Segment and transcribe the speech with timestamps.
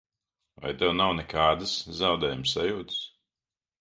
[0.61, 3.01] Vai tev nav nekādas zaudējuma sajūtas?